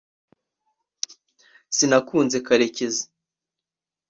sinakunze 1.75 2.37
karekezi 2.45 3.03